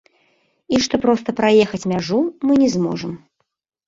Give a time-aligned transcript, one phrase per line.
[0.77, 3.13] І што проста праехаць мяжу мы не зможам.